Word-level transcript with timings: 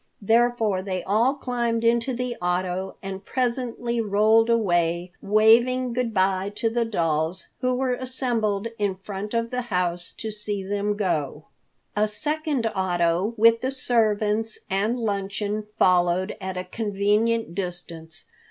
Therefore 0.23 0.81
they 0.81 1.03
all 1.03 1.35
climbed 1.35 1.83
into 1.83 2.11
the 2.11 2.35
auto 2.37 2.95
and 3.03 3.23
presently 3.23 4.01
rolled 4.01 4.49
away, 4.49 5.11
waving 5.21 5.93
good 5.93 6.11
bye 6.11 6.51
to 6.55 6.71
the 6.71 6.85
dolls, 6.85 7.45
who 7.59 7.75
were 7.75 7.93
assembled 7.93 8.67
in 8.79 8.95
front 8.95 9.35
of 9.35 9.51
the 9.51 9.61
house 9.69 10.11
to 10.13 10.31
see 10.31 10.63
them 10.63 10.97
go. 10.97 11.45
A 11.95 12.07
second 12.07 12.65
auto 12.65 13.35
with 13.37 13.61
the 13.61 13.69
servants 13.69 14.57
and 14.71 14.97
luncheon 14.97 15.67
followed 15.77 16.35
at 16.41 16.57
a 16.57 16.63
convenient 16.63 17.53
distance. 17.53 18.25